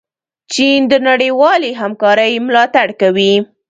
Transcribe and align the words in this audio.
چین 0.53 0.79
د 0.91 0.93
نړیوالې 1.07 1.71
همکارۍ 1.81 2.33
ملاتړ 2.47 2.87
کوي. 3.01 3.33